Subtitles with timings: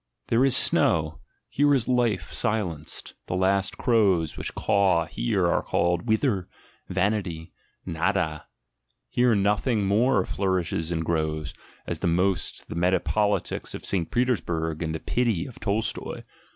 [0.29, 6.07] )there is snow— here is life silenced, the last crows which aw here are called
[6.07, 6.47] "whither?"
[6.89, 7.53] "Vanity,"
[7.85, 8.47] "Nada"—
[9.09, 11.53] here ;Othing more flourishes and grows,
[11.85, 14.09] at the most the meta lolitics of St.
[14.09, 16.23] Petersburg and the "pity" of Tolstoi.